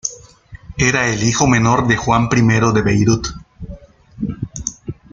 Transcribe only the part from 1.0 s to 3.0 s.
el hijo menor de Juan I de